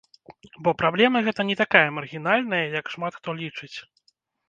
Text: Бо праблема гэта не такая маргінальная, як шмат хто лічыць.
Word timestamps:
Бо 0.67 0.73
праблема 0.81 1.21
гэта 1.27 1.45
не 1.51 1.55
такая 1.63 1.83
маргінальная, 1.99 2.65
як 2.79 2.85
шмат 2.97 3.13
хто 3.23 3.29
лічыць. 3.45 3.75